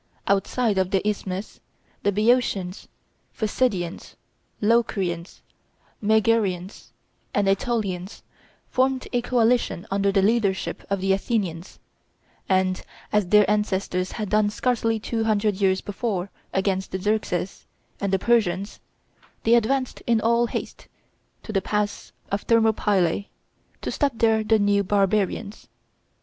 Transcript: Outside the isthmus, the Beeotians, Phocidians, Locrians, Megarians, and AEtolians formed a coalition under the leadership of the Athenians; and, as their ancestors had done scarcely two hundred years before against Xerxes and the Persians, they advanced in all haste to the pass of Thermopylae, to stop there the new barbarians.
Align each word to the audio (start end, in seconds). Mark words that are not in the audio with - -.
Outside 0.25 0.77
the 0.89 1.07
isthmus, 1.07 1.59
the 2.01 2.11
Beeotians, 2.11 2.87
Phocidians, 3.33 4.15
Locrians, 4.59 5.43
Megarians, 6.01 6.87
and 7.35 7.47
AEtolians 7.47 8.23
formed 8.67 9.07
a 9.13 9.21
coalition 9.21 9.85
under 9.91 10.11
the 10.11 10.23
leadership 10.23 10.83
of 10.89 11.01
the 11.01 11.13
Athenians; 11.13 11.77
and, 12.49 12.81
as 13.13 13.27
their 13.27 13.47
ancestors 13.47 14.13
had 14.13 14.29
done 14.29 14.49
scarcely 14.49 14.99
two 14.99 15.25
hundred 15.25 15.61
years 15.61 15.81
before 15.81 16.31
against 16.51 16.97
Xerxes 16.99 17.67
and 17.99 18.11
the 18.11 18.17
Persians, 18.17 18.79
they 19.43 19.53
advanced 19.53 20.01
in 20.07 20.19
all 20.19 20.47
haste 20.47 20.87
to 21.43 21.53
the 21.53 21.61
pass 21.61 22.11
of 22.31 22.41
Thermopylae, 22.41 23.27
to 23.83 23.91
stop 23.91 24.13
there 24.15 24.43
the 24.43 24.57
new 24.57 24.83
barbarians. 24.83 25.67